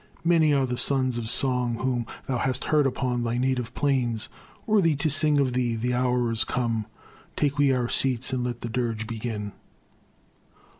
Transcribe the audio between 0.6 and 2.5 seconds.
the sons of song Whom thou